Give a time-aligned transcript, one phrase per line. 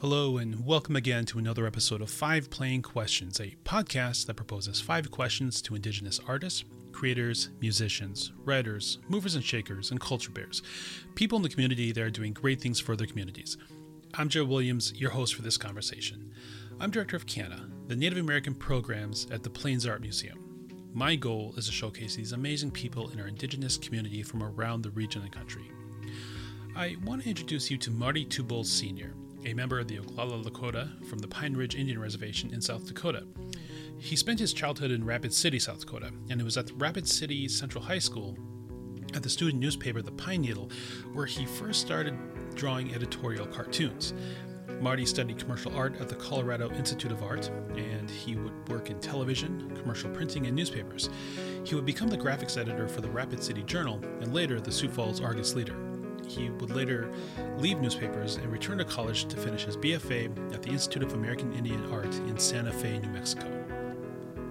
[0.00, 4.80] Hello, and welcome again to another episode of Five Playing Questions, a podcast that proposes
[4.80, 10.62] five questions to Indigenous artists, creators, musicians, writers, movers and shakers, and culture bears,
[11.16, 13.56] people in the community that are doing great things for their communities.
[14.14, 16.32] I'm Joe Williams, your host for this conversation.
[16.78, 20.38] I'm director of CANA, the Native American programs at the Plains Art Museum.
[20.94, 24.90] My goal is to showcase these amazing people in our Indigenous community from around the
[24.90, 25.72] region and country.
[26.76, 29.12] I want to introduce you to Marty Two Bulls Sr.,
[29.48, 33.24] a member of the Oglala Lakota from the Pine Ridge Indian Reservation in South Dakota.
[33.98, 37.48] He spent his childhood in Rapid City, South Dakota, and it was at Rapid City
[37.48, 38.36] Central High School
[39.14, 40.70] at the student newspaper The Pine Needle
[41.14, 42.14] where he first started
[42.56, 44.12] drawing editorial cartoons.
[44.82, 49.00] Marty studied commercial art at the Colorado Institute of Art, and he would work in
[49.00, 51.08] television, commercial printing, and newspapers.
[51.64, 54.90] He would become the graphics editor for the Rapid City Journal and later the Sioux
[54.90, 55.87] Falls Argus Leader.
[56.28, 57.10] He would later
[57.56, 61.52] leave newspapers and return to college to finish his BFA at the Institute of American
[61.54, 63.46] Indian Art in Santa Fe, New Mexico.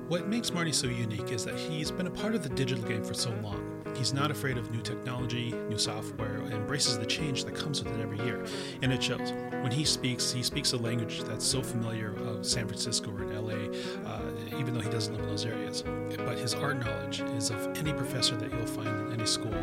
[0.08, 3.04] What makes Marty so unique is that he's been a part of the digital game
[3.04, 3.78] for so long.
[3.94, 7.94] He's not afraid of new technology, new software, and embraces the change that comes with
[7.94, 8.46] it every year.
[8.82, 9.34] And it shows.
[9.62, 13.36] When he speaks, he speaks a language that's so familiar of San Francisco or in
[13.36, 13.78] LA,
[14.10, 14.22] uh,
[14.58, 15.84] even though he doesn't live in those areas.
[16.16, 19.54] But his art knowledge is of any professor that you'll find in any school.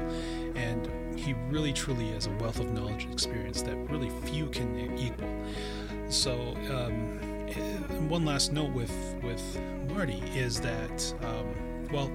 [0.57, 4.99] And he really truly has a wealth of knowledge and experience that really few can
[4.99, 5.31] equal.
[6.09, 7.19] So, um,
[8.09, 12.11] one last note with with Marty is that, um, well,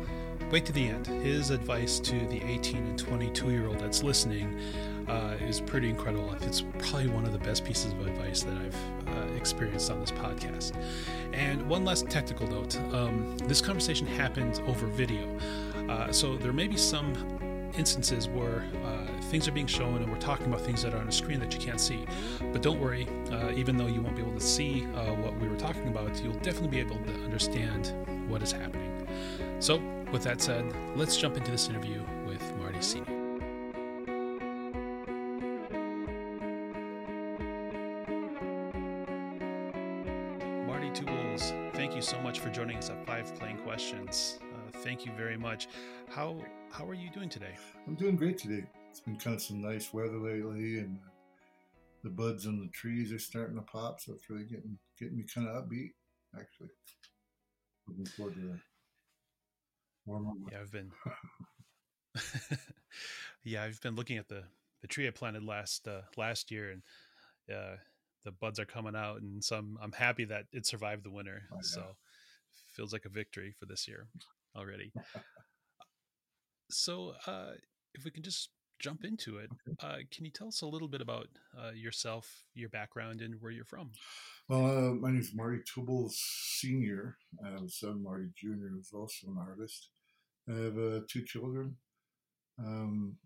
[0.51, 1.07] wait to the end.
[1.07, 4.59] His advice to the 18 and 22 year old that's listening
[5.07, 6.33] uh, is pretty incredible.
[6.41, 10.11] It's probably one of the best pieces of advice that I've uh, experienced on this
[10.11, 10.73] podcast.
[11.33, 15.27] And one last technical note um, this conversation happened over video.
[15.89, 17.13] Uh, so there may be some
[17.77, 21.07] instances where uh, things are being shown and we're talking about things that are on
[21.07, 22.05] a screen that you can't see.
[22.51, 25.47] But don't worry, uh, even though you won't be able to see uh, what we
[25.47, 27.93] were talking about, you'll definitely be able to understand
[28.29, 29.07] what is happening.
[29.59, 33.05] So, with that said, let's jump into this interview with Marty Sr.
[40.65, 44.39] Marty Two Bulls, thank you so much for joining us at Five Playing Questions.
[44.41, 45.67] Uh, thank you very much.
[46.09, 46.37] How
[46.79, 47.57] how are you doing today?
[47.87, 48.65] I'm doing great today.
[48.89, 50.97] It's been kind of some nice weather lately, and
[52.05, 55.25] the buds on the trees are starting to pop, so it's really getting getting me
[55.33, 55.91] kind of upbeat.
[56.39, 56.69] Actually,
[57.85, 58.59] looking forward to that.
[60.05, 60.31] Warmer.
[60.49, 60.91] Yeah, I've been.
[63.43, 64.43] yeah, I've been looking at the
[64.81, 66.81] the tree I planted last uh, last year, and
[67.53, 67.75] uh,
[68.23, 71.41] the buds are coming out, and some I'm, I'm happy that it survived the winter.
[71.51, 71.83] Oh, so
[72.71, 74.07] feels like a victory for this year
[74.55, 74.93] already.
[76.69, 77.51] so, uh,
[77.93, 78.49] if we can just
[78.79, 79.49] jump into it,
[79.81, 83.51] uh, can you tell us a little bit about uh, yourself, your background, and where
[83.51, 83.91] you're from?
[84.47, 86.17] Well, uh, my name is Marty Two Bulls
[86.59, 87.17] Senior.
[87.45, 89.89] I have a son, Marty Junior, who's also an artist.
[90.49, 91.75] I have uh, two children.
[92.57, 93.17] Um,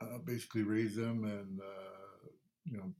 [0.00, 2.28] I basically raised them and uh,
[2.64, 2.92] you know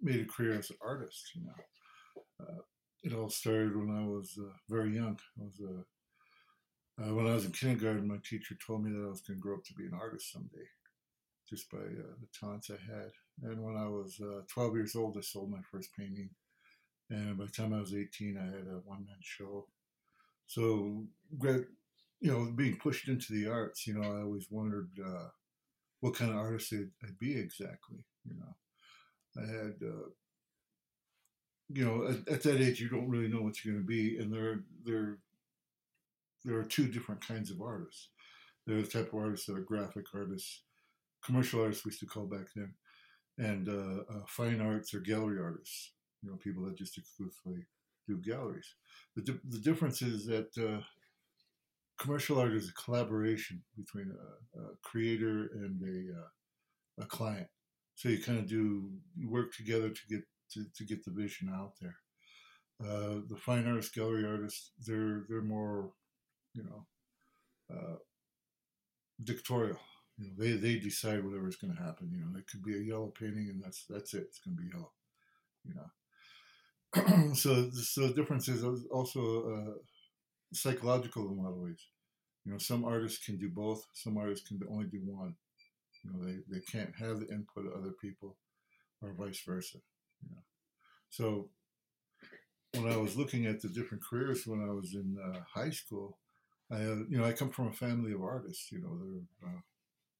[0.00, 1.30] made a career as an artist.
[1.34, 2.62] You know, uh,
[3.02, 5.18] it all started when I was uh, very young.
[5.38, 5.82] I was uh,
[7.00, 8.06] uh, when I was in kindergarten.
[8.06, 10.32] My teacher told me that I was going to grow up to be an artist
[10.32, 10.68] someday,
[11.48, 13.10] just by uh, the talents I had.
[13.42, 16.30] And when I was 12 years old, I sold my first painting.
[17.08, 19.66] And by the time I was 18, I had a one man show.
[20.46, 21.04] So,
[21.42, 21.66] you
[22.30, 25.28] know, being pushed into the arts, you know, I always wondered uh,
[26.00, 28.04] what kind of artist I'd, I'd, be exactly.
[28.24, 30.10] You know, I had, uh,
[31.72, 34.18] you know, at, at, that age, you don't really know what you're going to be,
[34.18, 35.18] and there, there,
[36.44, 38.08] there are two different kinds of artists.
[38.66, 40.62] There are the type of artists that are graphic artists,
[41.24, 42.74] commercial artists we used to call back then,
[43.38, 45.92] and uh, uh fine arts or gallery artists.
[46.22, 47.66] You know, people that just exclusively
[48.06, 48.74] do galleries.
[49.16, 50.82] The, di- the difference is that uh,
[51.98, 57.46] commercial art is a collaboration between a, a creator and a, uh, a client.
[57.94, 60.22] So you kind of do you work together to get
[60.52, 61.96] to, to get the vision out there.
[62.82, 65.92] Uh, the fine artists, gallery artists, they're they're more,
[66.54, 66.86] you know,
[67.72, 67.96] uh,
[69.22, 69.78] dictatorial.
[70.18, 72.10] You know, they they decide whatever is going to happen.
[72.12, 74.24] You know, it could be a yellow painting, and that's that's it.
[74.28, 74.92] It's going to be yellow.
[75.64, 75.90] You know.
[77.34, 79.74] so so the difference is also uh,
[80.52, 81.86] psychological in a lot of ways.
[82.44, 83.86] You know, some artists can do both.
[83.94, 85.34] Some artists can only do one.
[86.02, 88.36] You know, they, they can't have the input of other people,
[89.02, 89.78] or vice versa.
[90.22, 90.42] You know,
[91.10, 91.50] so
[92.74, 96.18] when I was looking at the different careers when I was in uh, high school,
[96.70, 98.70] I you know I come from a family of artists.
[98.70, 99.60] You know, there are uh,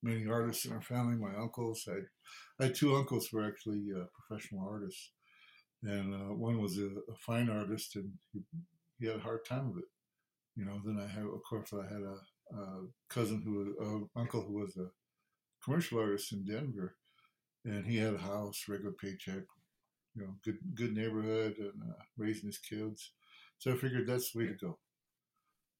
[0.02, 1.17] many artists in our family.
[1.17, 2.00] My uncles, I,
[2.62, 5.11] I had two uncles who were actually uh, professional artists.
[5.82, 8.41] and uh, one was a, a, fine artist, and he,
[8.99, 9.88] he, had a hard time with it.
[10.56, 14.43] You know, then I had, of course, I had a, a cousin who was, uncle
[14.43, 14.88] who was a
[15.64, 16.96] commercial artist in Denver,
[17.64, 19.44] and he had a house, regular paycheck,
[20.14, 23.12] you know, good good neighborhood, and uh, raising his kids.
[23.58, 24.79] So I figured that's the way to go.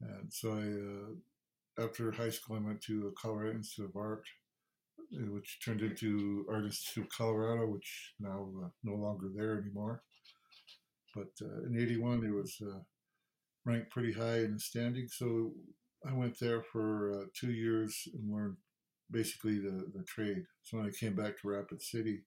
[0.01, 4.25] And so I, uh, after high school, I went to Colorado Institute of Art,
[5.15, 10.03] uh, which turned into Artists of Colorado, which now uh, no longer there anymore.
[11.15, 11.33] But
[11.67, 12.63] in '81, it was
[13.65, 15.09] ranked pretty high in the standing.
[15.09, 15.53] So
[16.09, 18.57] I went there for uh, two years and learned
[19.11, 20.45] basically the, the trade.
[20.63, 22.23] So when I came back to Rapid City,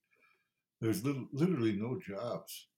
[0.80, 2.68] there was little, literally no jobs.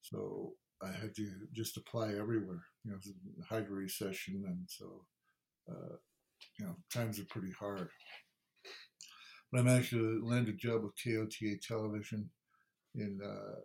[0.00, 2.64] So I had to just apply everywhere.
[2.84, 5.04] You know, it was a hydro recession, and so
[5.70, 5.96] uh,
[6.58, 7.88] you know times are pretty hard.
[9.52, 12.30] But I managed to land a job with KOTA Television
[12.94, 13.20] in.
[13.22, 13.60] Uh,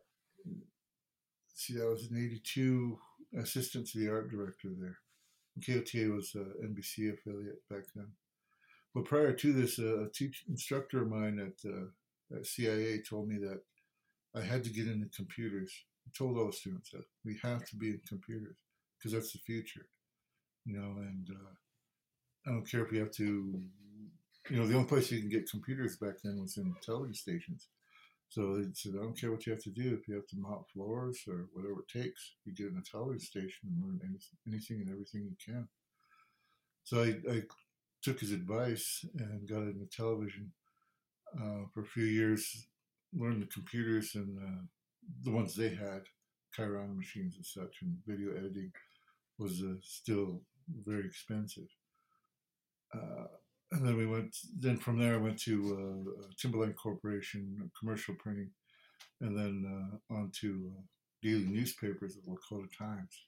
[1.53, 2.97] see, I was in '82,
[3.39, 4.97] assistant to the art director there.
[5.65, 8.07] KOTA was an NBC affiliate back then.
[8.93, 13.27] But prior to this, uh, a teach instructor of mine at, uh, at CIA told
[13.27, 13.61] me that
[14.35, 15.71] I had to get into computers.
[16.07, 18.57] I told all the students that we have to be in computers
[18.97, 19.87] because that's the future,
[20.65, 20.95] you know.
[20.99, 21.53] And uh,
[22.47, 23.61] I don't care if you have to,
[24.49, 27.67] you know, the only place you can get computers back then was in television stations.
[28.29, 29.97] So they said, I don't care what you have to do.
[29.99, 33.19] If you have to mop floors or whatever it takes, you get in a television
[33.19, 34.01] station and learn
[34.47, 35.67] anything and everything you can.
[36.83, 37.43] So I, I
[38.03, 40.51] took his advice and got into television
[41.35, 42.67] uh, for a few years,
[43.13, 44.61] learned the computers and uh,
[45.23, 46.03] the ones they had,
[46.55, 48.71] Chyron machines and such, and video editing
[49.37, 50.41] was uh, still
[50.85, 51.67] very expensive.
[52.93, 53.27] Uh,
[53.71, 54.35] and then we went.
[54.59, 58.51] Then from there, I went to uh, Timberland Corporation, commercial printing,
[59.21, 60.81] and then uh, on to uh,
[61.21, 63.25] daily newspapers, the Lakota Times.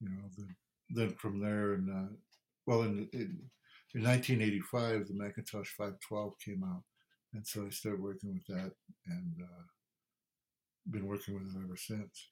[0.00, 0.46] You know, the,
[0.90, 2.16] then from there, and
[2.66, 3.40] well, in, in,
[3.94, 6.82] in 1985, the Macintosh 512 came out,
[7.34, 8.72] and so I started working with that,
[9.06, 9.42] and
[10.90, 12.28] been working with it ever since.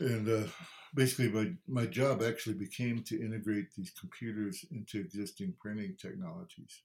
[0.00, 0.48] And uh,
[0.94, 6.82] basically, my, my job actually became to integrate these computers into existing printing technologies.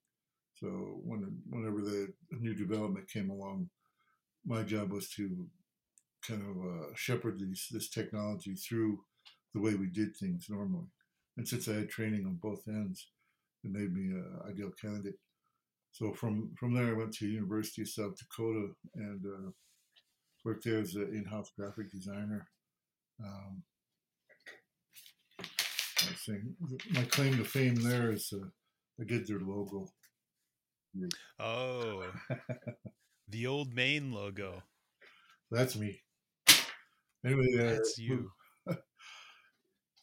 [0.60, 0.68] So
[1.04, 3.69] when, whenever the new development came along,
[4.45, 5.48] my job was to
[6.27, 9.00] kind of uh, shepherd these, this technology through
[9.54, 10.88] the way we did things normally.
[11.38, 13.07] And since I had training on both ends,
[13.63, 15.19] it made me an ideal candidate.
[15.92, 19.51] So from, from there, I went to University of South Dakota and uh,
[20.45, 22.47] worked there as an in-house graphic designer
[23.24, 23.63] um.
[26.92, 28.45] My claim to fame there is uh,
[29.00, 29.88] I did their logo.
[31.39, 32.03] Oh,
[33.30, 34.63] the old main logo.
[35.51, 36.01] That's me.
[37.25, 38.30] Anyway, uh, that's you.
[38.69, 38.75] uh,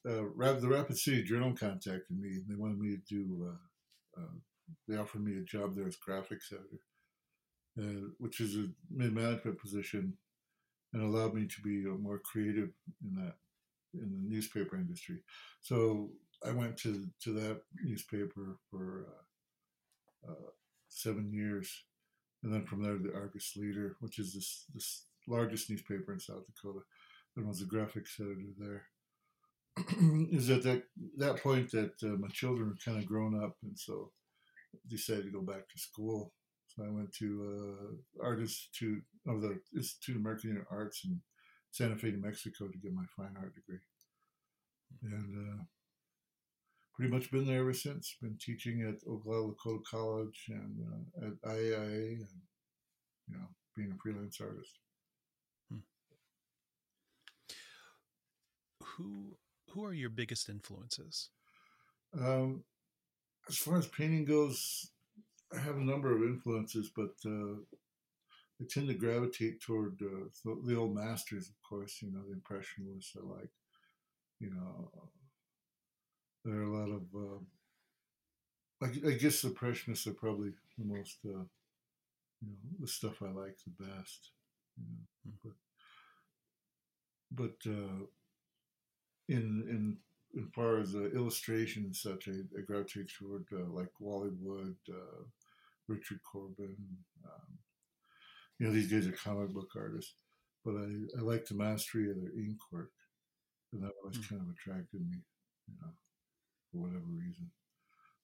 [0.05, 2.41] the Rapid City Journal contacted me.
[2.49, 3.49] They wanted me to do.
[3.49, 4.38] Uh, uh,
[4.88, 6.81] they offered me a job there as graphics editor,
[7.79, 10.17] uh, which is a mid management position
[10.93, 12.71] and allowed me to be more creative
[13.03, 13.35] in that
[13.94, 15.19] in the newspaper industry.
[15.61, 16.11] So
[16.47, 20.50] I went to to that newspaper for uh, uh,
[20.89, 21.85] seven years,
[22.43, 26.21] and then from there to the Argus Leader, which is this this largest newspaper in
[26.21, 26.81] South Dakota,
[27.37, 28.87] and was a graphics editor there.
[30.31, 30.85] is at that
[31.16, 34.11] that point that uh, my children were kind of grown up, and so
[34.88, 36.33] decided to go back to school.
[36.75, 41.21] So I went to uh, Art Institute of the Institute of Marketing Arts in
[41.71, 43.81] Santa Fe, New Mexico, to get my fine art degree,
[45.02, 45.62] and uh,
[46.95, 48.17] pretty much been there ever since.
[48.23, 50.79] Been teaching at Oglala Lakota College and
[51.23, 52.41] uh, at IAIA, and
[53.29, 54.79] you know, being a freelance artist.
[55.71, 55.79] Hmm.
[58.83, 59.37] Who
[59.71, 61.29] who are your biggest influences?
[62.19, 62.64] Um,
[63.49, 64.91] as far as painting goes,
[65.54, 67.54] I have a number of influences, but uh,
[68.61, 70.28] I tend to gravitate toward uh,
[70.64, 71.99] the, old masters, of course.
[72.00, 73.16] You know, the impressionists.
[73.16, 73.50] I like.
[74.40, 74.90] You know,
[76.44, 77.02] there are a lot of.
[77.14, 77.38] Uh,
[78.82, 81.18] I, I, guess the impressionists are probably the most.
[81.25, 81.44] Uh,
[82.40, 84.30] you know, the stuff I like the best.
[84.76, 85.49] You know, mm-hmm.
[87.30, 88.06] but but uh,
[89.28, 89.97] in in
[90.37, 94.76] as far as uh, illustration and such, I, I gravitate toward uh, like Wally Wood,
[94.88, 95.25] uh,
[95.89, 96.77] Richard Corbin.
[97.25, 97.59] Um,
[98.59, 100.15] you know, these guys are comic book artists,
[100.65, 102.91] but I, I like the mastery of their ink work,
[103.73, 104.29] and that always mm.
[104.29, 105.19] kind of attracted me,
[105.69, 105.93] you know,
[106.71, 107.51] for whatever reason.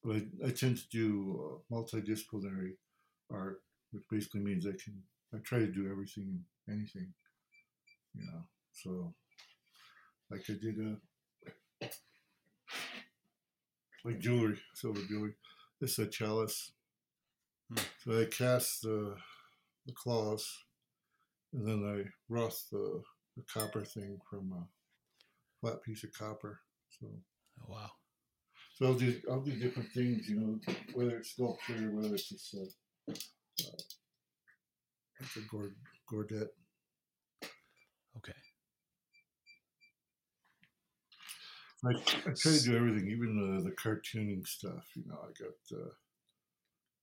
[0.03, 2.73] But I, I tend to do uh, multidisciplinary
[3.31, 3.61] art,
[3.91, 7.13] which basically means I can I try to do everything and anything.
[8.15, 8.43] you know.
[8.71, 9.13] So,
[10.31, 11.89] like I did a
[14.05, 15.33] like jewelry, silver jewelry.
[15.81, 16.71] This is a chalice.
[18.03, 19.15] So I cast the
[19.85, 20.47] the claws,
[21.53, 23.01] and then I rust the,
[23.37, 24.67] the copper thing from a
[25.61, 26.61] flat piece of copper.
[26.99, 27.07] So
[27.61, 27.91] Oh, wow.
[28.73, 30.59] so I'll do I'll do different things, you know,
[30.93, 32.63] whether it's sculpture, or whether it's just a,
[33.11, 33.81] uh,
[35.19, 35.75] like a gord,
[36.11, 36.47] gordet.
[38.17, 38.33] Okay.
[41.85, 44.85] I, I try to do everything, even the, the cartooning stuff.
[44.95, 45.89] You know, I got uh,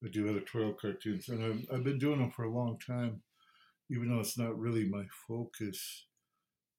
[0.05, 3.23] I do editorial cartoons, and I've, I've been doing them for a long time.
[3.91, 6.07] Even though it's not really my focus,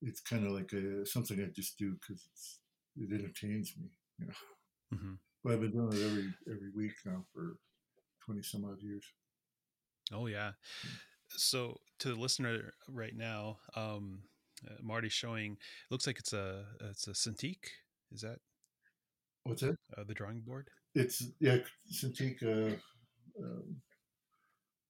[0.02, 2.26] it's kind of like a, something I just do because
[2.96, 3.88] it entertains me.
[4.18, 4.34] You know,
[4.98, 7.56] hmm but I've been doing it every every week now for
[8.24, 9.04] twenty some odd years.
[10.12, 10.52] Oh yeah.
[11.30, 14.20] So to the listener right now, um,
[14.66, 15.52] uh, Marty's showing.
[15.52, 17.58] It looks like it's a it's a Cintiq.
[18.12, 18.38] Is that
[19.44, 19.76] What's that?
[19.96, 20.68] uh, the drawing board?
[20.94, 21.58] It's yeah,
[21.92, 22.42] Cintiq.
[22.42, 22.76] Uh,
[23.42, 23.82] um,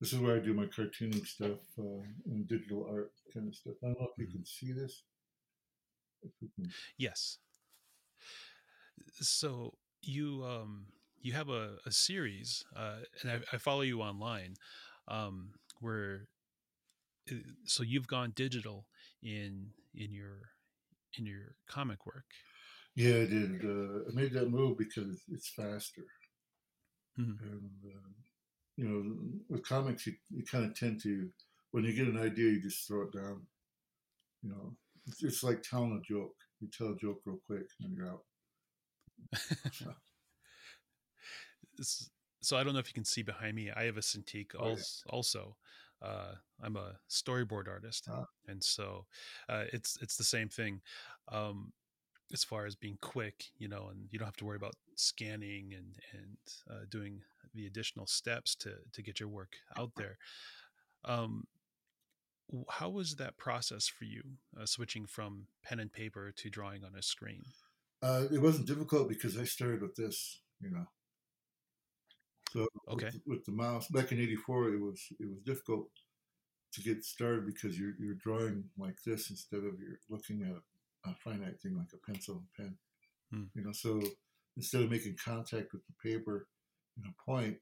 [0.00, 3.74] this is where I do my cartooning stuff uh, and digital art kind of stuff.
[3.82, 4.32] I don't know if you Mhm.
[4.32, 5.04] can see this.
[6.38, 7.38] Can, Yes.
[9.20, 10.86] So you um
[11.20, 14.54] you have a, a series, uh, and I, I follow you online,
[15.08, 15.50] um,
[15.80, 16.28] where
[17.30, 18.86] uh, so you've gone digital
[19.22, 20.50] in in your
[21.18, 22.26] in your comic work.
[22.94, 23.64] yeah, I did.
[23.64, 26.02] Uh, I made that move because it's faster,
[27.16, 27.38] Mhm.
[27.40, 28.12] and uh,
[28.78, 29.02] you know,
[29.48, 31.28] with comics, you, you kind of tend to
[31.72, 33.42] when you get an idea, you just throw it down.
[34.42, 36.34] You know, it's, it's like telling a joke.
[36.60, 38.22] You tell a joke real quick, and you're out.
[42.40, 43.70] So I don't know if you can see behind me.
[43.74, 44.74] I have a Cintiq Oh, yeah.
[45.10, 45.56] also.
[46.00, 48.26] Uh, I'm a storyboard artist, Ah.
[48.46, 49.06] and so
[49.48, 50.80] uh, it's it's the same thing.
[51.32, 51.72] Um,
[52.32, 55.74] as far as being quick, you know, and you don't have to worry about scanning
[55.74, 56.36] and and
[56.70, 57.20] uh, doing
[57.54, 60.18] the additional steps to to get your work out there.
[61.04, 61.46] Um,
[62.70, 64.22] how was that process for you,
[64.58, 67.42] uh, switching from pen and paper to drawing on a screen?
[68.02, 70.86] Uh, it wasn't difficult because I started with this, you know.
[72.52, 73.06] So Okay.
[73.06, 75.90] with, with the mouse back in '84, it was it was difficult
[76.72, 81.14] to get started because you're you're drawing like this instead of you're looking at a
[81.16, 82.78] finite thing like a pencil and pen.
[83.30, 83.44] Hmm.
[83.54, 84.00] You know, so
[84.56, 86.48] instead of making contact with the paper
[87.06, 87.58] a point,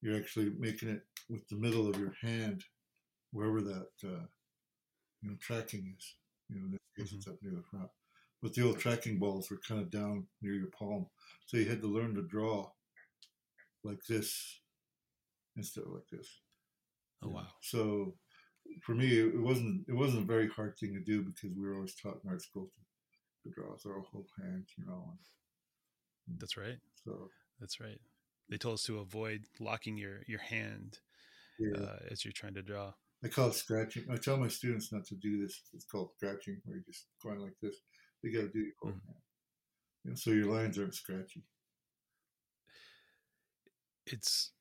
[0.00, 2.64] you're actually making it with the middle of your hand,
[3.32, 4.26] wherever that uh,
[5.22, 6.14] you know tracking is.
[6.48, 7.88] You know, in this case, it's up near the front.
[8.42, 11.06] But the old tracking balls were kind of down near your palm,
[11.46, 12.70] so you had to learn to draw
[13.84, 14.60] like this
[15.56, 16.28] instead of like this.
[17.22, 17.46] Oh wow.
[17.60, 18.14] So
[18.82, 21.74] for me, it wasn't it wasn't a very hard thing to do because we were
[21.74, 25.14] always taught in art school to, to draw with our whole hand, you know.
[26.28, 26.78] And That's right.
[27.04, 28.00] so That's right.
[28.52, 30.98] They told us to avoid locking your your hand
[31.58, 32.92] yeah, uh, as you're trying to draw.
[33.24, 34.04] I call it scratching.
[34.10, 35.62] I tell my students not to do this.
[35.72, 37.76] It's called scratching, where you're just going like this.
[38.22, 39.06] They got to do your whole Mhm.
[39.06, 39.22] hand,
[40.04, 41.44] you know, so your lines aren't scratchy.
[44.06, 44.52] It's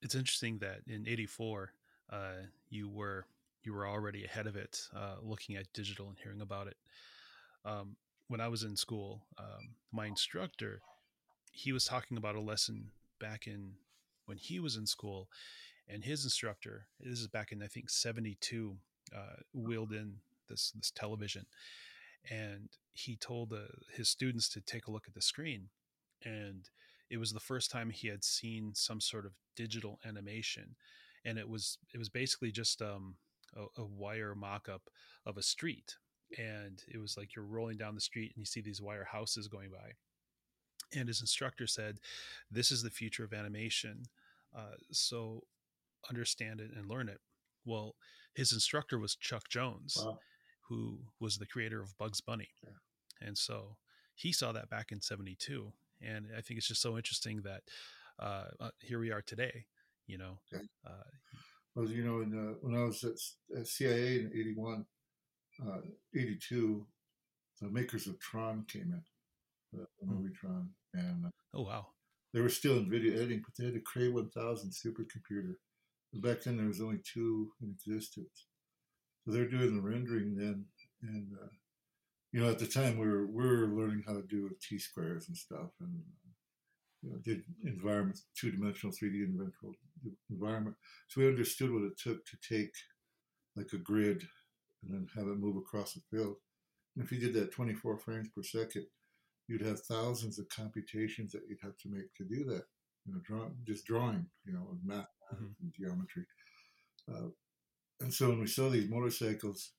[0.00, 1.72] it's interesting that in '84
[2.10, 3.26] uh, you were
[3.64, 6.76] you were already ahead of it, uh, looking at digital and hearing about it.
[7.64, 7.96] Um,
[8.28, 10.82] when I was in school, um, my instructor
[11.52, 13.74] he was talking about a lesson back in
[14.26, 15.28] when he was in school,
[15.88, 18.76] and his instructor this is back in I think '72
[19.14, 20.16] uh, wheeled in
[20.48, 21.46] this this television,
[22.28, 25.68] and he told uh, his students to take a look at the screen,
[26.24, 26.68] and
[27.08, 30.76] it was the first time he had seen some sort of digital animation,
[31.24, 33.16] and it was it was basically just um,
[33.56, 34.82] a, a wire mock-up
[35.26, 35.96] of a street,
[36.38, 39.48] and it was like you're rolling down the street and you see these wire houses
[39.48, 39.92] going by,
[40.94, 42.00] and his instructor said,
[42.50, 44.04] "This is the future of animation,
[44.54, 45.44] uh, so
[46.08, 47.20] understand it and learn it."
[47.64, 47.96] Well,
[48.34, 50.18] his instructor was Chuck Jones Wow.
[50.68, 52.48] who was the creator of Bugs Bunny.
[52.62, 52.70] Yeah.
[53.26, 53.76] And so
[54.14, 55.72] he saw that back in 72.
[56.00, 57.62] And I think it's just so interesting that
[58.18, 59.66] uh, uh, here we are today,
[60.06, 60.38] you know.
[60.86, 61.02] Uh,
[61.74, 63.16] Well, you know, in, uh, when I was at,
[63.58, 64.86] at CIA in 81,
[65.66, 65.80] uh,
[66.14, 66.86] 82,
[67.60, 69.02] the makers of Tron came in,
[69.72, 70.14] the Hmm.
[70.14, 70.70] movie Tron.
[70.94, 71.86] And uh, oh, wow.
[72.32, 75.54] they were still in video editing, but they had a Cray 1000 supercomputer.
[76.12, 78.46] And back then, there was only two in existence.
[79.24, 80.64] So they're doing the rendering then,
[81.02, 81.48] and uh,
[82.32, 85.28] you know, at the time we were we were learning how to do T squares
[85.28, 86.00] and stuff, and
[87.02, 89.26] you know, did environments, two dimensional, three D
[90.30, 90.76] environment.
[91.08, 92.72] So we understood what it took to take
[93.56, 94.22] like a grid
[94.82, 96.36] and then have it move across the field.
[96.96, 98.86] And if you did that 24 frames per second,
[99.50, 102.62] you'd have thousands of computations that you'd have to make to do that.
[103.04, 105.46] You know, draw, just drawing, you know, math mm-hmm.
[105.60, 106.24] and geometry.
[107.12, 107.30] Uh,
[108.00, 109.72] and so when we saw these motorcycles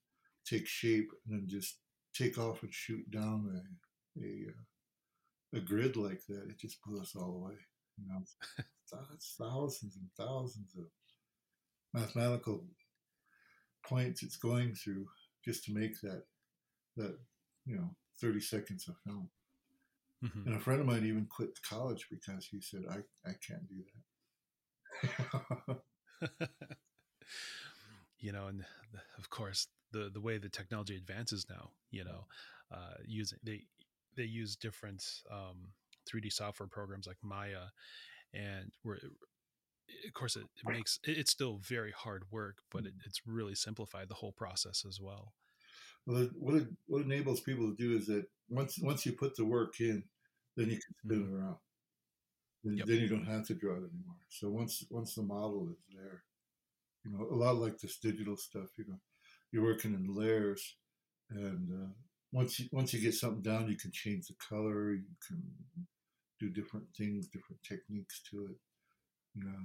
[0.46, 1.78] take shape and then just
[2.13, 7.00] take off and shoot down a a, uh, a grid like that, it just blew
[7.00, 7.56] us all away.
[7.98, 8.22] You know,
[9.13, 10.86] it's thousands and thousands of
[11.94, 12.66] mathematical
[13.86, 15.08] points it's going through
[15.44, 16.24] just to make that
[16.98, 17.18] that
[17.66, 19.30] you know 30 seconds of film.
[20.24, 20.48] Mm-hmm.
[20.48, 22.98] And a friend of mine even quit college because he said, "I
[23.28, 25.80] I can't do that."
[28.20, 28.63] you know, and
[29.18, 32.25] of course, the the way the technology advances now, you know,
[32.72, 33.63] uh, using they
[34.16, 35.70] they use different um,
[36.10, 37.70] 3D software programs like Maya,
[38.34, 39.00] and we're
[40.08, 44.10] of course it, it makes it's still very hard work, but it, it's really simplified
[44.10, 45.34] the whole process as well.
[46.06, 49.46] Well, what it, what enables people to do is that once once you put the
[49.46, 50.03] work in,
[50.55, 51.36] then you can spin mm-hmm.
[51.36, 51.55] it around.
[52.63, 52.88] Then, yep.
[52.88, 54.22] then you don't have to draw it anymore.
[54.29, 56.24] So once once the model is there,
[57.03, 58.67] you know, a lot like this digital stuff.
[58.77, 59.00] You know,
[59.51, 60.75] you're working in layers,
[61.31, 61.93] and uh,
[62.31, 64.93] once you once you get something down, you can change the color.
[64.93, 65.41] You can
[66.39, 68.58] do different things, different techniques to it.
[69.34, 69.60] You know,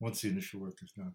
[0.00, 1.14] once the initial work is done.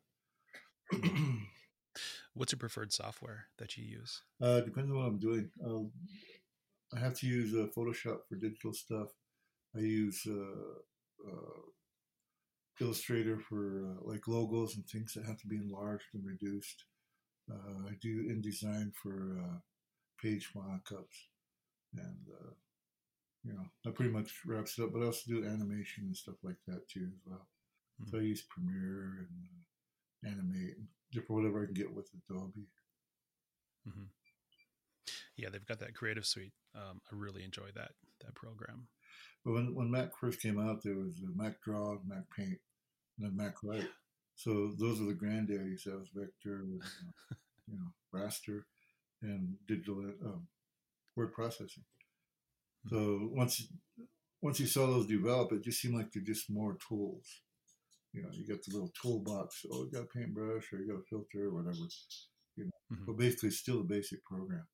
[2.33, 4.23] What's your preferred software that you use?
[4.41, 5.50] Uh, depends on what I'm doing.
[5.63, 5.91] Um,
[6.95, 9.09] I have to use uh, Photoshop for digital stuff.
[9.75, 11.62] I use uh, uh
[12.81, 16.85] Illustrator for uh, like logos and things that have to be enlarged and reduced.
[17.50, 19.62] Uh, I do InDesign for
[20.21, 21.29] page mockups,
[21.95, 22.17] and
[23.43, 24.91] you know that pretty much wraps it up.
[24.91, 27.47] But I also do animation and stuff like that too as well.
[28.01, 28.09] Mm-hmm.
[28.09, 29.27] So I use Premiere
[30.23, 30.88] and Animate and
[31.21, 32.67] for whatever I can get with Adobe.
[33.88, 34.23] Mm-hmm.
[35.37, 36.53] Yeah, they've got that Creative Suite.
[36.75, 37.91] Um, I really enjoy that
[38.22, 38.87] that program.
[39.43, 42.59] But when when Mac first came out, there was Mac Draw, Mac Paint,
[43.17, 43.89] and then Mac Write.
[44.35, 45.83] So those are the granddaddies.
[45.83, 47.35] That was Vector, uh,
[47.67, 48.63] you know, Raster,
[49.22, 50.48] and digital um,
[51.15, 51.83] word processing.
[52.87, 52.96] Mm-hmm.
[52.96, 53.67] So once
[54.41, 57.41] once you saw those develop, it just seemed like they're just more tools
[58.13, 59.65] you know, you got the little toolbox.
[59.72, 61.87] Oh, you got a paintbrush or you got a filter or whatever.
[62.55, 63.05] You know, mm-hmm.
[63.05, 64.65] but basically, still a basic program.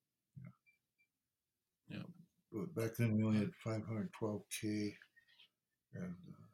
[1.90, 2.04] Yeah.
[2.52, 4.94] But back then, we only had 512k,
[5.94, 6.48] and uh,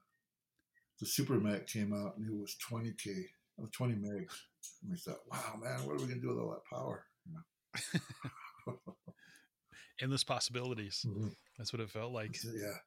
[0.99, 3.23] the Super Mac came out, and it was 20k,
[3.61, 4.35] oh, 20 megs.
[4.81, 7.05] And we thought, wow, man, what are we gonna do with all that power?
[7.25, 7.99] You
[8.67, 8.95] know?
[10.01, 11.05] Endless possibilities.
[11.07, 11.29] Mm-hmm.
[11.57, 12.35] That's what it felt like.
[12.43, 12.77] Yeah,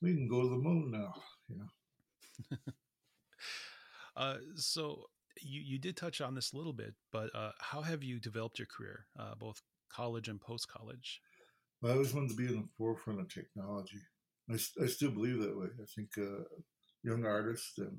[0.00, 1.12] we can go to the moon now.
[1.48, 2.56] You know.
[4.16, 5.04] Uh, so
[5.42, 8.58] you you did touch on this a little bit, but uh, how have you developed
[8.58, 9.60] your career, uh, both
[9.92, 11.20] college and post college?
[11.84, 14.00] I always wanted to be in the forefront of technology.
[14.50, 15.68] I, I still believe that way.
[15.80, 16.44] I think uh,
[17.02, 17.96] young artists and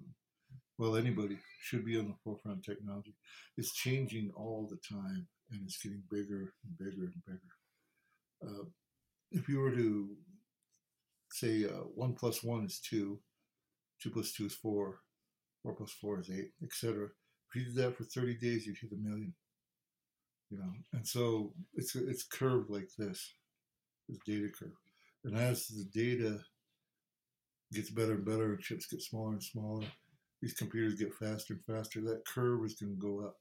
[0.77, 3.15] well anybody should be on the forefront of technology.
[3.57, 7.41] It's changing all the time, and it's getting bigger and bigger and bigger.
[8.45, 8.65] Uh,
[9.31, 10.09] if you were to
[11.31, 13.19] say uh, one plus one is two,
[14.01, 14.99] two plus two is four,
[15.63, 17.07] four plus four is eight, etc.
[17.49, 19.33] If you did that for 30 days, you'd hit a million.
[20.49, 23.33] You know, and so it's it's curved like this,
[24.07, 24.71] this data curve.
[25.23, 26.39] And as the data
[27.73, 29.85] gets better and better, and chips get smaller and smaller,
[30.41, 32.01] these computers get faster and faster.
[32.01, 33.37] That curve is going to go up.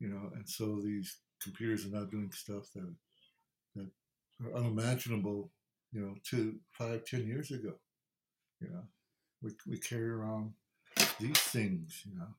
[0.00, 2.94] You know, and so these computers are now doing stuff that
[3.76, 3.88] that
[4.44, 5.50] are unimaginable.
[5.92, 7.74] You know, two, five, ten years ago.
[8.60, 8.82] You know,
[9.42, 10.54] we we carry around
[11.20, 12.34] these things, you know.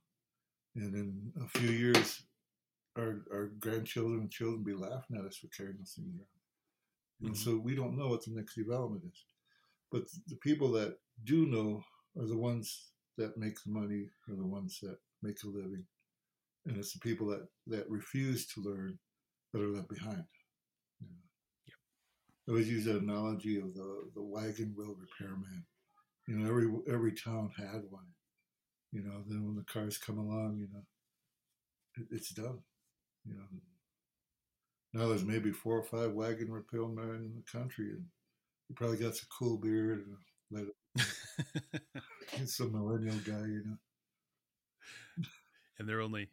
[0.76, 2.24] And in a few years,
[2.98, 6.28] our, our grandchildren and children be laughing at us for carrying those things around.
[7.21, 7.28] Mm-hmm.
[7.28, 9.23] And so we don't know what the next development is.
[9.91, 11.84] But the people that do know
[12.19, 15.86] are the ones that make the money, are the ones that make a living.
[16.65, 18.97] And it's the people that, that refuse to learn
[19.54, 20.23] that are left behind.
[20.99, 21.21] You know?
[21.67, 21.78] yep.
[22.47, 25.65] I always use that analogy of the, the wagon wheel repairman.
[26.28, 28.08] You know, every every town had one
[28.95, 30.84] you know, then when the cars come along, you know,
[31.97, 32.60] it, it's done.
[33.25, 33.43] You know,
[34.95, 38.05] now there's maybe four or five wagon repair men in the country, and
[38.67, 40.15] he probably got some cool beard and.
[42.31, 45.25] He's some millennial guy, you know.
[45.77, 46.29] And they're only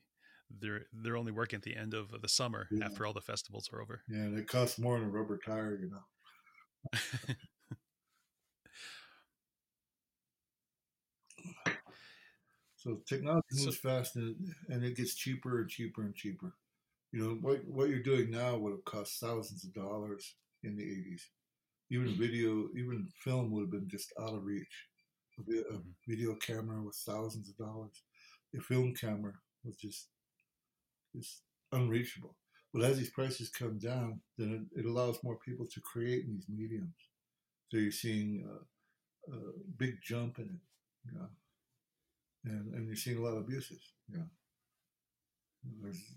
[0.60, 2.84] they're they're only working at the end of the summer yeah.
[2.84, 4.02] after all the festivals are over.
[4.08, 6.98] Yeah, and it costs more than a rubber tire, you know.
[12.82, 14.34] So technology moves so, fast and,
[14.68, 16.56] and it gets cheaper and cheaper and cheaper.
[17.12, 20.84] You know what what you're doing now would have cost thousands of dollars in the
[20.84, 21.28] 80s.
[21.90, 24.88] Even video, even film would have been just out of reach.
[25.38, 25.94] A, Mhm.
[26.08, 28.02] video camera was thousands of dollars.
[28.56, 30.08] A film camera was just
[31.14, 32.36] just unreachable.
[32.72, 36.32] But as these prices come down, then it, it allows more people to create in
[36.34, 36.96] these mediums.
[37.70, 39.38] So you're seeing a, a
[39.78, 40.60] big jump in it,
[41.06, 41.28] you know,
[42.44, 44.26] and and you're seeing a lot of abuses, you know.
[45.80, 46.14] There's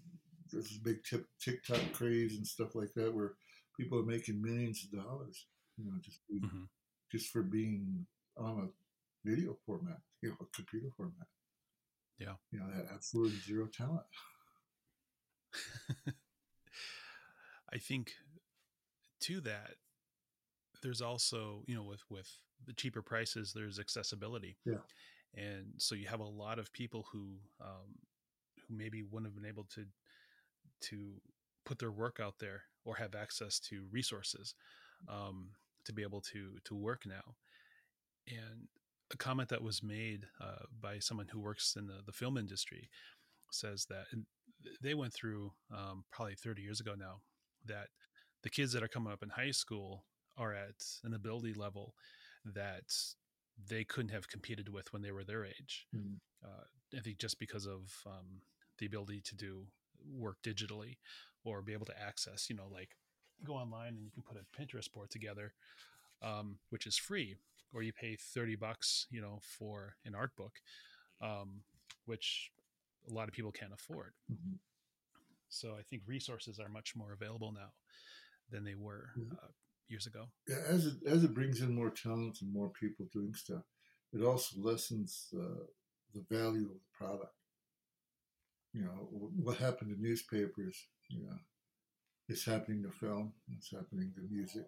[0.56, 3.34] there's this big tip, TikTok craze and stuff like that where
[3.78, 6.70] people are making millions of dollars, you know, just Mhm.
[7.12, 11.28] just for being on a video format, you know, a computer format.
[12.18, 12.36] Yeah.
[12.52, 14.06] You know, that absolutely zero talent.
[17.74, 18.14] I think
[19.22, 19.76] to that,
[20.82, 22.30] there's also you know with with
[22.66, 24.58] the cheaper prices, there's accessibility.
[24.66, 24.82] Yeah.
[25.34, 27.98] and so you have a lot of people who um,
[28.68, 29.86] who maybe wouldn't have been able to
[30.90, 31.22] to
[31.66, 34.54] put their work out there or have access to resources
[35.10, 35.50] um,
[35.86, 37.36] to be able to to work now.
[38.28, 38.68] And
[39.14, 42.90] a comment that was made uh, by someone who works in the, the film industry
[43.52, 44.26] says that and
[44.82, 47.22] they went through um, probably 30 years ago now
[47.66, 47.88] that
[48.42, 50.06] the kids that are coming up in high school
[50.38, 51.94] are at an ability level
[52.44, 52.92] that
[53.70, 55.88] they couldn't have competed with when they were their age.
[55.96, 56.20] Mhm.
[56.44, 56.64] Uh,
[56.96, 58.42] I think just because of um,
[58.80, 59.68] the ability to do
[60.10, 60.98] work digitally
[61.44, 62.90] or be able to access, you know, like
[63.44, 65.54] go online and you can put a Pinterest board together,
[66.22, 67.36] um, which is free,
[67.74, 70.54] or you pay 30 bucks, you know, for an art book,
[71.22, 71.62] um,
[72.06, 72.52] which
[73.10, 74.14] a lot of people can't afford.
[74.32, 74.60] Mhm.
[75.50, 77.74] So I think resources are much more available now
[78.50, 79.32] than they were Mhm.
[79.32, 79.52] uh,
[79.88, 80.32] years ago.
[80.48, 83.64] Yeah, as it as it brings in more talent and more people doing stuff,
[84.14, 85.66] it also lessens uh,
[86.14, 87.34] the value of the product.
[88.76, 90.78] You know what happened to newspapers.
[91.10, 91.40] You know,
[92.30, 93.34] it's happening to film.
[93.58, 94.68] It's happening to music.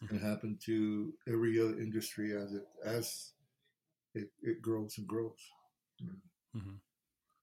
[0.00, 3.32] It's going to happen to every other industry as it as
[4.14, 5.40] it, it grows and grows.
[5.98, 6.14] You know,
[6.54, 6.76] hmm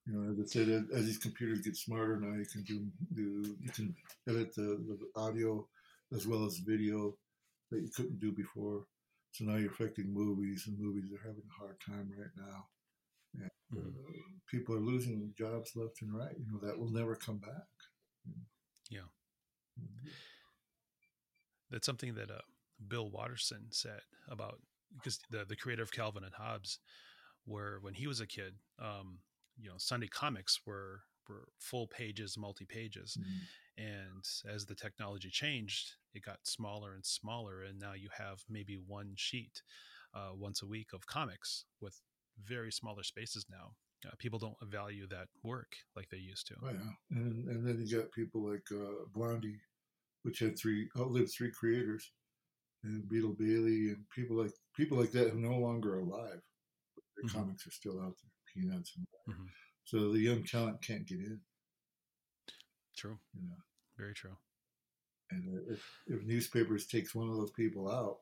[0.05, 2.87] you know, as I said, as, as these computers get smarter now, you can do
[3.13, 3.95] do you can
[4.27, 5.67] edit the, the audio
[6.13, 7.15] as well as video
[7.71, 8.85] that you couldn't do before.
[9.33, 12.67] So now you're affecting movies, and movies are having a hard time right now.
[13.71, 13.95] Mhm.
[13.95, 16.35] uh, people are losing jobs left and right.
[16.37, 17.67] You know that will never come back.
[18.89, 19.07] Yeah.
[19.77, 20.09] Mhm.
[21.69, 22.41] That's something that uh,
[22.87, 24.59] Bill Watterson said about
[24.95, 26.79] because the the creator of Calvin and Hobbes,
[27.45, 29.19] where when he was a kid, um,
[29.57, 33.47] you know, Sunday comics were were full pages, multi pages, Mhm.
[33.77, 38.77] and as the technology changed, it got smaller and smaller, and now you have maybe
[38.77, 39.61] one sheet
[40.13, 42.01] uh, once a week of comics with
[42.45, 43.75] very smaller spaces now.
[44.07, 46.55] Uh, people don't value that work like they used to.
[46.63, 49.59] Oh yeah, and and then you got people like uh, Blondie,
[50.23, 52.11] which had three outlived three creators,
[52.83, 56.41] and Beetle Bailey, and people like people like that who are no longer alive.
[57.15, 57.31] Their Mhm.
[57.31, 59.49] comics are still out there, Peanuts, and Mhm.
[59.85, 61.41] so the young talent can't get in.
[62.95, 63.63] True, You know,
[63.97, 64.37] very true.
[65.31, 68.19] and if if newspapers takes one of those people out,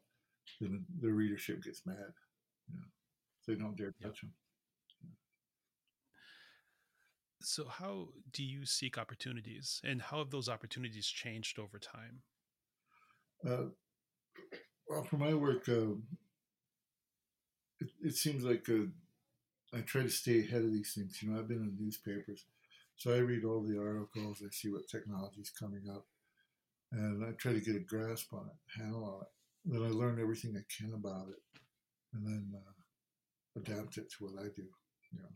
[0.60, 2.14] then the readership gets mad.
[2.68, 2.86] You know,
[3.48, 4.34] they don't dare touch them.
[7.42, 12.22] So, how do you seek opportunities, and how have those opportunities changed over time?
[13.48, 13.70] Uh,
[14.90, 15.94] well, for my work, uh,
[17.80, 18.88] it, it seems like uh,
[19.74, 21.22] I try to stay ahead of these things.
[21.22, 22.46] You know, I've been in newspapers,
[22.96, 24.42] so I read all the articles.
[24.46, 26.06] I see what technology is coming up,
[26.92, 29.74] and I try to get a grasp on it, handle on it.
[29.74, 31.60] Then I learn everything I can about it,
[32.14, 32.72] and then uh,
[33.58, 34.64] adapt it to what I do.
[35.12, 35.30] You know,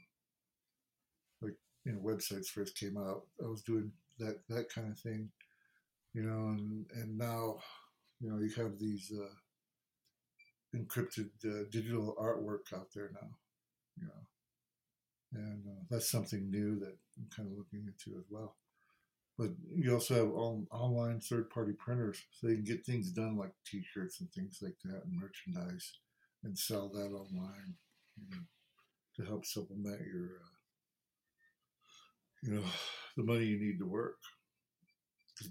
[1.42, 1.56] like
[1.86, 3.24] you know, websites first came out.
[3.44, 5.30] I was doing that that kind of thing.
[6.14, 7.58] You know, and and now
[8.22, 13.30] you know, you have these uh, encrypted uh, digital artwork out there now,
[13.98, 18.56] you know, and uh, that's something new that I'm kind of looking into as well.
[19.38, 23.54] But you also have on, online third-party printers, so you can get things done like
[23.66, 25.94] T-shirts and things like that, and merchandise,
[26.44, 27.76] and sell that online
[29.16, 30.50] to help supplement your, uh,
[32.44, 32.64] you know,
[33.18, 34.18] the money you need to work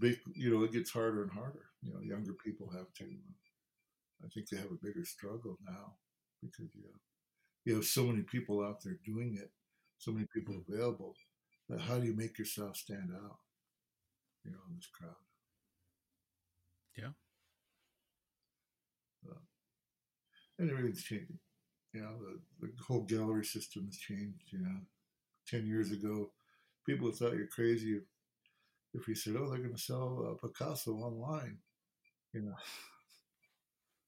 [0.01, 1.67] because you know it gets harder and harder.
[1.83, 3.05] You know, younger people have to.
[4.25, 5.95] I think they have a bigger struggle now
[6.43, 6.99] because you know,
[7.65, 9.51] you have so many people out there doing it,
[9.99, 11.17] so many people available.
[11.69, 13.39] That how do you make yourself stand out?
[14.45, 15.17] You know, in this crowd.
[16.97, 17.11] Yeah.
[19.27, 19.35] Uh,
[20.59, 21.39] and everything's changing.
[21.93, 22.13] You know,
[22.61, 24.53] the, the whole gallery system has changed.
[24.53, 24.77] You know,
[25.47, 26.31] ten years ago,
[26.87, 28.01] people thought you're crazy
[28.95, 31.59] if you said, "Oh, they're going to sell uh, Picasso online,"
[32.33, 32.55] you know,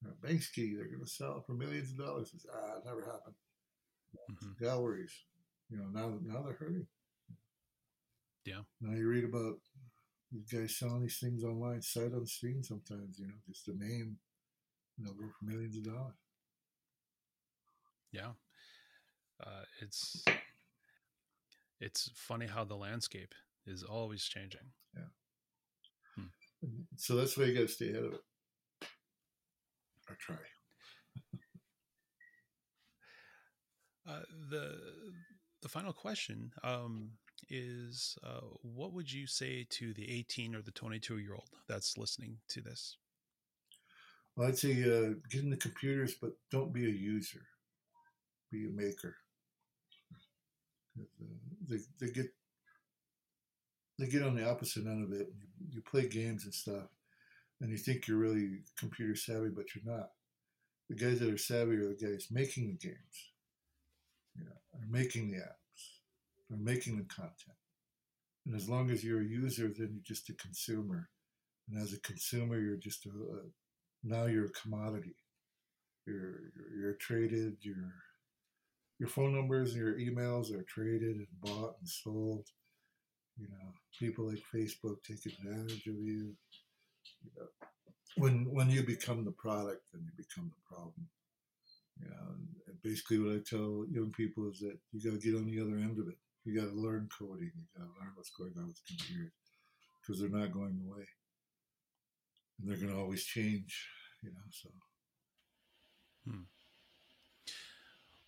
[0.25, 2.31] Banksy, they're going to sell for millions of dollars.
[2.35, 3.35] It's, ah, it never happened.
[4.31, 4.65] Mm-hmm.
[4.65, 5.13] Galleries,
[5.71, 6.87] you know, now now they're hurting.
[8.45, 8.63] Yeah.
[8.81, 9.59] Now you read about
[10.31, 14.17] these guys selling these things online, sight unseen sometimes, you know, just a name,
[14.99, 16.15] you know, worth millions of dollars.
[18.13, 18.33] Yeah.
[19.43, 20.25] Uh, it's
[21.81, 23.35] it's funny how the landscape
[23.67, 24.73] is always changing.
[24.95, 25.09] Yeah.
[26.17, 26.27] Hmm.
[26.97, 28.21] So that's why you got to stay ahead of it.
[30.09, 30.37] Or try.
[34.09, 34.21] uh,
[34.51, 34.79] the
[35.63, 37.11] the final question um,
[37.49, 41.99] is uh, what would you say to the 18 or the 22 year old that's
[41.99, 42.97] listening to this?
[44.37, 47.43] Well, I'd say uh, get the computers, but don't be a user.
[48.53, 49.17] Be a maker.
[51.01, 51.05] Uh,
[51.69, 52.27] they, they get
[53.99, 55.29] they get on the opposite end of it.
[55.35, 56.85] You, you play games and stuff,
[57.63, 60.11] and you think you're really computer savvy, but you're not.
[60.91, 63.31] The guys that are savvy are the guys making the games,
[64.37, 67.57] know, are making the apps, are making the content.
[68.45, 71.09] And as long as you're a user, then you're just a consumer.
[71.71, 73.41] And as a consumer, you're just a, a
[74.05, 75.17] now you're a commodity.
[76.07, 77.59] You're, you're, you're traded.
[77.63, 77.95] Your
[79.03, 82.47] your phone numbers and your emails are traded and bought and sold.
[83.37, 86.37] You know, people like Facebook take advantage of you.
[87.25, 87.47] you know,
[88.17, 91.09] when when you become the product, then you become the problem.
[92.01, 92.27] You know,
[92.69, 95.61] and basically what I tell young people is that you got to get on the
[95.61, 96.19] other end of it.
[96.45, 97.51] You got to learn coding.
[97.57, 99.33] You got to learn what's going on with computers
[100.01, 101.07] because they're not going away,
[102.61, 103.85] and they're going to always change.
[104.23, 104.69] You know, so.
[106.25, 106.52] Hmm.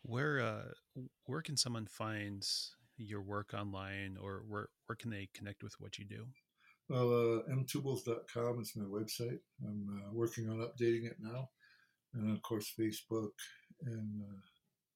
[0.06, 2.46] Where uh, where can someone find
[2.98, 6.26] your work online, or where where can they connect with what you do?
[6.90, 9.38] Well, uh, mtwobulls.com is my website.
[9.66, 11.48] I'm uh, working on updating it now,
[12.12, 13.30] and of course Facebook
[13.86, 14.40] and uh,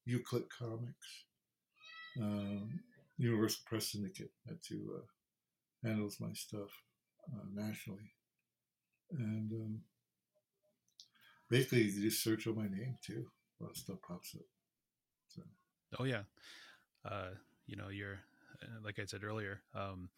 [0.04, 1.24] Euclid Comics,
[2.20, 2.80] um,
[3.16, 4.32] Universal Press Syndicate.
[4.44, 6.68] That too uh, handles my stuff
[7.32, 8.12] uh, nationally,
[9.12, 9.80] and um,
[11.48, 13.24] basically you just search on my name too.
[13.58, 14.57] A lot of stuff pops up.
[15.98, 16.22] Oh yeah,
[17.04, 17.30] uh,
[17.66, 18.18] you know you're
[18.62, 19.60] uh, like I said earlier.
[19.74, 20.10] Um,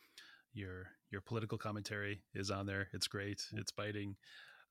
[0.52, 2.88] your your political commentary is on there.
[2.92, 3.42] It's great.
[3.52, 4.16] It's biting.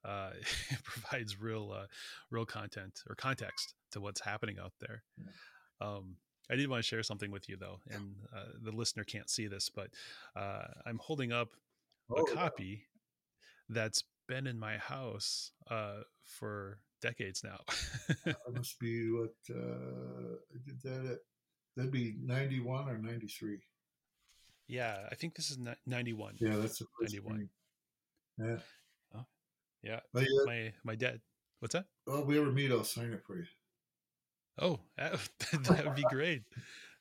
[0.03, 0.31] Uh,
[0.69, 1.85] it provides real uh,
[2.31, 5.03] real content or context to what's happening out there.
[5.81, 6.17] Um,
[6.51, 9.47] I did want to share something with you though, and uh, the listener can't see
[9.47, 9.89] this, but
[10.35, 11.49] uh, I'm holding up
[12.09, 12.87] oh, a copy
[13.69, 17.59] that's been in my house uh, for decades now.
[18.25, 21.17] that must be what uh, I did that at.
[21.75, 23.59] That'd be 91 or 93.
[24.67, 26.35] Yeah, I think this is 91.
[26.39, 27.49] Yeah, that's the 91.
[28.37, 28.55] Yeah.
[29.15, 29.25] Oh,
[29.81, 29.99] yeah.
[30.13, 30.25] yeah.
[30.45, 31.21] My my dad.
[31.59, 31.85] What's that?
[32.05, 33.45] Well, we ever meet, I'll sign it for you.
[34.61, 36.43] Oh, that would be great.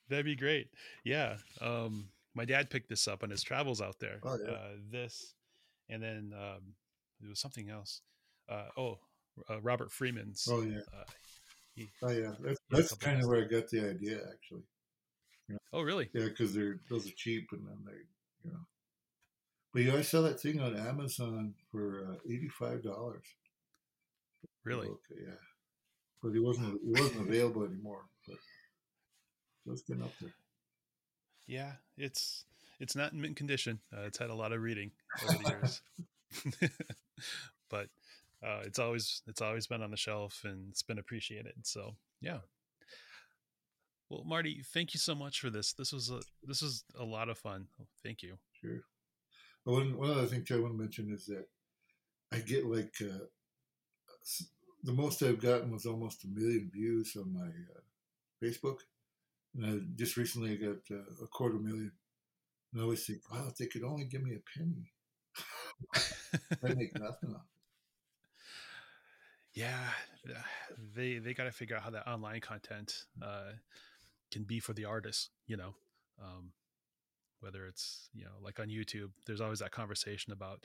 [0.09, 0.69] That'd be great.
[1.05, 1.37] Yeah.
[1.61, 4.21] Um, my dad picked this up on his travels out there.
[4.23, 4.53] Oh, yeah.
[4.53, 5.35] Uh, this,
[5.89, 6.75] and then um,
[7.21, 8.01] there was something else.
[8.49, 8.99] Uh, oh,
[9.49, 10.49] uh, Robert Freeman's.
[10.51, 10.79] Oh yeah.
[10.79, 11.05] Uh,
[11.75, 12.33] he, oh yeah.
[12.41, 14.65] That's, that's kind of where I got the idea, actually.
[15.49, 15.61] You know?
[15.73, 16.11] Oh really?
[16.13, 17.99] Yeah, because they're those are cheap, and then they,
[18.45, 18.67] you know.
[19.73, 23.25] But yeah, I saw that thing on Amazon for uh, eighty five dollars.
[24.65, 24.89] Really?
[24.89, 25.35] Okay, yeah.
[26.23, 28.03] But it wasn't it wasn't available anymore.
[28.27, 28.37] But
[29.73, 30.35] it's been up there.
[31.47, 32.45] Yeah, it's
[32.81, 33.81] it's not in mint condition.
[33.93, 34.91] Uh, it's had a lot of reading
[35.23, 35.83] over the years,
[37.71, 37.89] but
[38.45, 41.55] uh, it's always it's always been on the shelf and it's been appreciated.
[41.63, 42.39] So yeah.
[44.09, 45.73] Well, Marty, thank you so much for this.
[45.73, 47.67] This was a this was a lot of fun.
[48.03, 48.39] Thank you.
[48.61, 48.81] Sure.
[49.65, 51.47] Well, one one other thing I want to mention is that
[52.33, 53.25] I get like uh,
[54.85, 57.81] the most I've gotten was almost a million views on my uh,
[58.43, 58.79] Facebook,
[59.57, 61.93] and I, just recently I got uh, a quarter million.
[62.73, 64.93] And I always think, wow, if they could only give me a penny,
[66.63, 67.47] I make nothing off
[69.55, 69.91] yeah
[70.95, 73.53] they they got to figure out how that online content uh,
[74.31, 75.75] can be for the artist you know
[76.23, 76.53] um,
[77.41, 80.65] whether it's you know like on youtube there's always that conversation about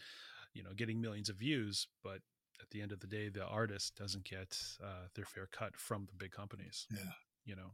[0.53, 2.19] you know getting millions of views but
[2.61, 6.05] at the end of the day the artist doesn't get uh, their fair cut from
[6.05, 7.11] the big companies yeah.
[7.45, 7.73] you know?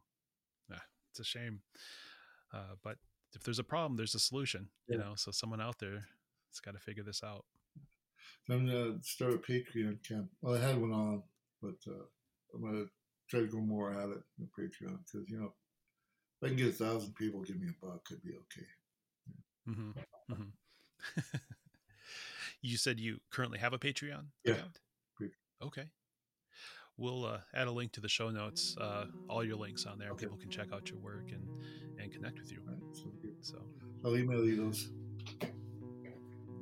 [0.69, 0.79] Yeah,
[1.11, 1.61] it's a shame.
[2.53, 2.97] Uh, but
[3.33, 4.95] if there's a problem there's a solution yeah.
[4.95, 5.13] you know?
[5.15, 6.07] So someone out there
[6.51, 7.45] has got to figure this out
[8.49, 11.23] i'm going to start a patreon camp well i had one on
[11.61, 12.05] but uh,
[12.53, 12.89] i'm going to
[13.29, 15.53] try to go more at it in patreon because you know
[16.41, 18.65] if I can get a thousand people give me a buck, it'd be okay.
[19.69, 20.33] Mm-hmm.
[20.33, 21.37] Mm-hmm.
[22.61, 24.53] you said you currently have a Patreon yeah.
[24.53, 24.79] account?
[25.61, 25.89] Okay.
[26.97, 30.11] We'll uh, add a link to the show notes, uh, all your links on there.
[30.11, 30.25] Okay.
[30.25, 31.47] People can check out your work and,
[32.01, 32.59] and connect with you.
[32.65, 32.77] Right,
[33.41, 33.57] so
[34.05, 34.89] I'll email you those.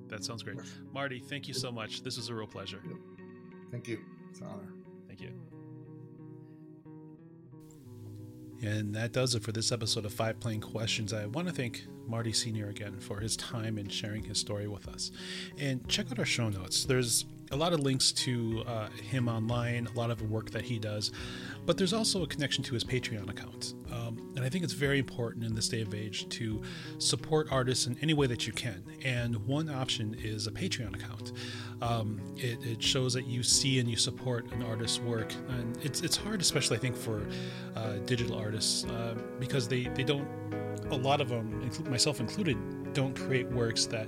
[0.09, 0.57] That sounds great.
[0.93, 2.03] Marty, thank you so much.
[2.03, 2.81] This was a real pleasure.
[3.71, 3.99] Thank you.
[4.29, 4.73] It's an honor.
[5.07, 5.31] Thank you.
[8.61, 11.13] And that does it for this episode of Five Plain Questions.
[11.13, 12.69] I want to thank Marty Sr.
[12.69, 15.11] again for his time and sharing his story with us.
[15.59, 16.85] And check out our show notes.
[16.85, 20.63] There's a lot of links to uh, him online, a lot of the work that
[20.63, 21.11] he does,
[21.65, 23.73] but there's also a connection to his Patreon account.
[23.91, 26.61] Um, and I think it's very important in this day of age to
[26.97, 28.83] support artists in any way that you can.
[29.03, 31.33] And one option is a Patreon account.
[31.81, 35.33] Um, it, it, shows that you see and you support an artist's work.
[35.49, 37.27] And it's, it's hard, especially I think for
[37.75, 40.27] uh, digital artists, uh, because they, they don't,
[40.89, 42.57] a lot of them, myself included,
[42.93, 44.07] don't create works that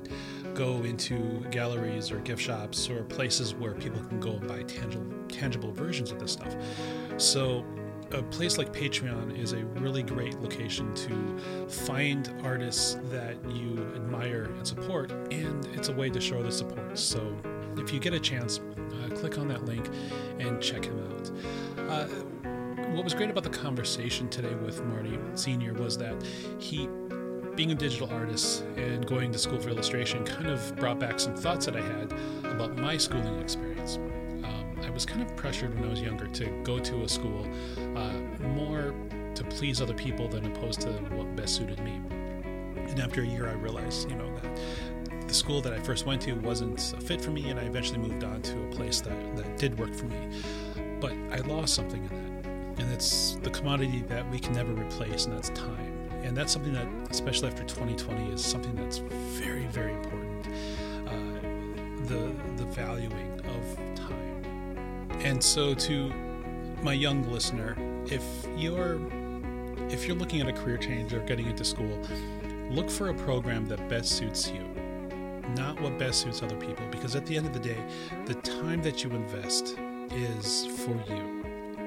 [0.54, 5.06] go into galleries or gift shops or places where people can go and buy tangible
[5.30, 6.56] tangible versions of this stuff.
[7.18, 7.64] So
[8.12, 11.38] a place like Patreon is a really great location to
[11.70, 16.98] find artists that you admire and support, and it's a way to show the support.
[16.98, 17.36] So
[17.78, 19.88] if you get a chance, uh, click on that link
[20.40, 21.32] and check him out.
[21.90, 22.08] Uh,
[22.94, 25.74] what was great about the conversation today with Marty Sr.
[25.74, 26.24] was that
[26.58, 26.90] he
[27.56, 31.36] being a digital artist and going to school for illustration kind of brought back some
[31.36, 32.14] thoughts that I had
[32.46, 33.98] about my schooling experience.
[33.98, 37.48] Um, I was kind of pressured when I was younger to go to a school
[37.96, 38.14] uh,
[38.48, 38.94] more
[39.36, 42.02] to please other people than opposed to what best suited me.
[42.76, 46.22] And after a year, I realized, you know, that the school that I first went
[46.24, 49.36] to wasn't a fit for me, and I eventually moved on to a place that,
[49.36, 50.42] that did work for me.
[51.00, 55.26] But I lost something in that, and it's the commodity that we can never replace,
[55.26, 55.89] and that's time
[56.24, 60.48] and that's something that, especially after 2020, is something that's very, very important.
[61.08, 61.40] Uh,
[62.08, 65.10] the the valuing of time.
[65.24, 66.14] And so, to
[66.82, 68.24] my young listener, if
[68.56, 69.00] you're
[69.90, 72.00] if you're looking at a career change or getting into school,
[72.70, 74.62] look for a program that best suits you,
[75.56, 76.86] not what best suits other people.
[76.92, 77.78] Because at the end of the day,
[78.26, 79.76] the time that you invest
[80.12, 81.40] is for you.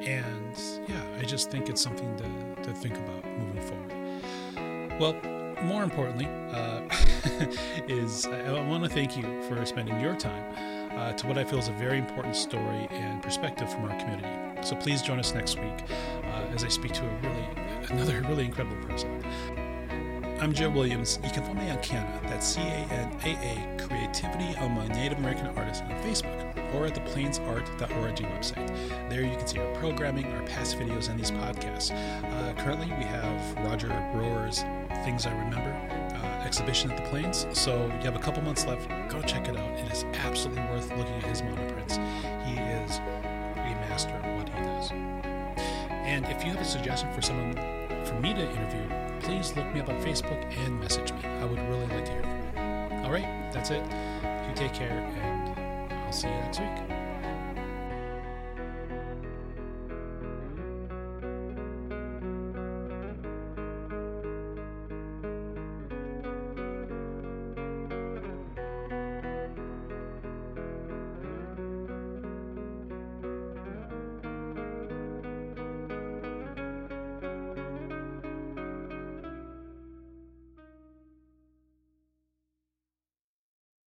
[0.02, 0.56] And
[0.88, 4.01] yeah, I just think it's something to, to think about moving forward.
[4.98, 5.16] Well,
[5.62, 6.82] more importantly, uh,
[7.88, 10.44] is I, want to thank you for spending your time
[10.92, 14.28] uh, to what I feel is a very important story and perspective from our community.
[14.62, 15.84] So please join us next week
[16.24, 17.48] uh, as I speak to a really
[17.90, 19.21] another really incredible person.
[20.42, 21.20] I'm Joe Williams.
[21.22, 25.18] You can find me on CANAA, that's C A N A A Creativity Among Native
[25.18, 29.08] American Artists on Facebook or at the plainsart.org website.
[29.08, 31.92] There you can see our programming, our past videos, and these podcasts.
[31.92, 34.64] Uh, currently, we have Roger Broer's
[35.04, 35.70] Things I Remember
[36.16, 38.88] uh, exhibition at the Plains, so you have a couple months left.
[39.08, 39.78] Go check it out.
[39.78, 41.98] It is absolutely worth looking at his monoprints.
[42.46, 44.90] He is a master at what he does.
[44.90, 47.54] And if you have a suggestion for someone
[48.04, 51.24] for me to interview, please look me up on Facebook and message me.
[51.24, 53.04] I would really like to hear from you.
[53.04, 53.82] All right, that's it.
[53.82, 56.91] You take care, and I'll see you next week.